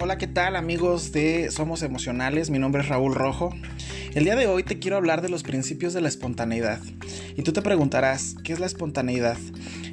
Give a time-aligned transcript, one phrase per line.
[0.00, 2.50] Hola, ¿qué tal amigos de Somos Emocionales?
[2.50, 3.52] Mi nombre es Raúl Rojo.
[4.14, 6.80] El día de hoy te quiero hablar de los principios de la espontaneidad.
[7.36, 9.36] Y tú te preguntarás, ¿qué es la espontaneidad?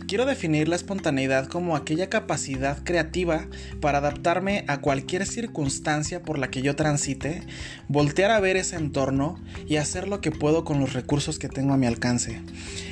[0.08, 3.48] Quiero definir la espontaneidad como aquella capacidad creativa
[3.82, 7.42] para adaptarme a cualquier circunstancia por la que yo transite,
[7.88, 11.74] voltear a ver ese entorno y hacer lo que puedo con los recursos que tengo
[11.74, 12.44] a mi alcance.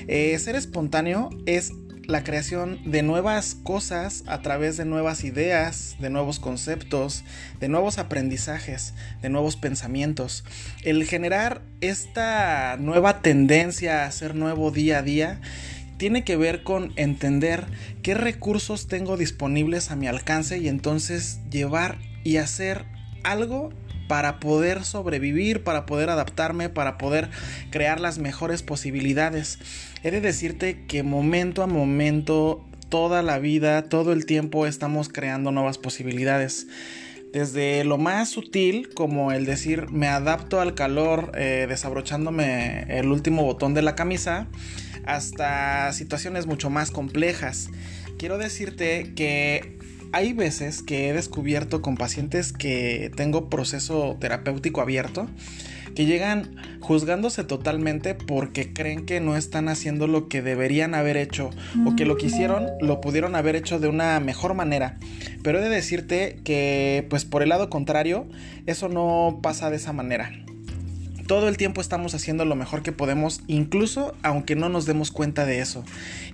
[0.07, 1.73] Eh, ser espontáneo es
[2.07, 7.23] la creación de nuevas cosas a través de nuevas ideas, de nuevos conceptos,
[7.59, 10.43] de nuevos aprendizajes, de nuevos pensamientos.
[10.83, 15.41] El generar esta nueva tendencia a ser nuevo día a día
[15.97, 17.65] tiene que ver con entender
[18.01, 22.85] qué recursos tengo disponibles a mi alcance y entonces llevar y hacer
[23.23, 23.71] algo
[24.13, 27.31] para poder sobrevivir, para poder adaptarme, para poder
[27.71, 29.57] crear las mejores posibilidades.
[30.03, 35.51] He de decirte que momento a momento, toda la vida, todo el tiempo estamos creando
[35.51, 36.67] nuevas posibilidades.
[37.31, 43.43] Desde lo más sutil, como el decir me adapto al calor eh, desabrochándome el último
[43.43, 44.45] botón de la camisa,
[45.07, 47.71] hasta situaciones mucho más complejas.
[48.19, 49.79] Quiero decirte que
[50.13, 55.27] hay veces que he descubierto con pacientes que tengo proceso terapéutico abierto
[55.95, 61.49] que llegan juzgándose totalmente porque creen que no están haciendo lo que deberían haber hecho
[61.85, 64.97] o que lo que hicieron lo pudieron haber hecho de una mejor manera.
[65.43, 68.27] Pero he de decirte que pues por el lado contrario
[68.65, 70.31] eso no pasa de esa manera
[71.33, 75.47] todo el tiempo estamos haciendo lo mejor que podemos, incluso aunque no nos demos cuenta
[75.47, 75.83] de eso,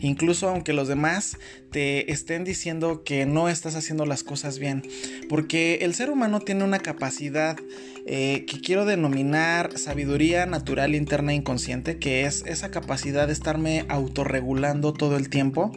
[0.02, 1.38] incluso aunque los demás
[1.72, 4.84] te estén diciendo que no estás haciendo las cosas bien,
[5.30, 7.56] porque el ser humano tiene una capacidad
[8.12, 14.94] eh, que quiero denominar sabiduría natural interna inconsciente, que es esa capacidad de estarme autorregulando
[14.94, 15.72] todo el tiempo.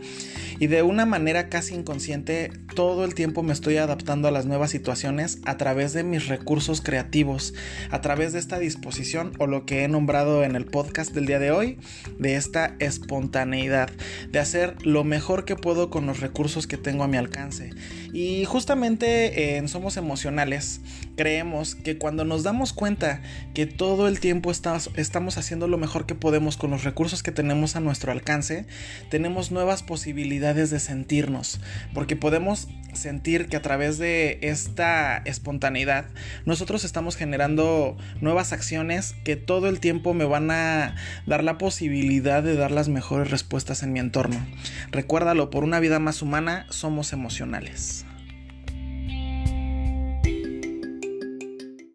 [0.59, 4.71] Y de una manera casi inconsciente todo el tiempo me estoy adaptando a las nuevas
[4.71, 7.53] situaciones a través de mis recursos creativos,
[7.91, 11.39] a través de esta disposición o lo que he nombrado en el podcast del día
[11.39, 11.79] de hoy,
[12.19, 13.91] de esta espontaneidad,
[14.31, 17.71] de hacer lo mejor que puedo con los recursos que tengo a mi alcance.
[18.15, 20.81] Y justamente en Somos Emocionales
[21.17, 23.21] creemos que cuando nos damos cuenta
[23.55, 27.33] que todo el tiempo estamos, estamos haciendo lo mejor que podemos con los recursos que
[27.33, 28.67] tenemos a nuestro alcance,
[29.11, 31.61] tenemos nuevas posibilidades de sentirnos,
[31.93, 36.07] porque podemos sentir que a través de esta espontaneidad
[36.45, 40.95] nosotros estamos generando nuevas acciones que todo el tiempo me van a
[41.27, 44.45] dar la posibilidad de dar las mejores respuestas en mi entorno.
[44.91, 48.05] Recuérdalo, por una vida más humana somos emocionales.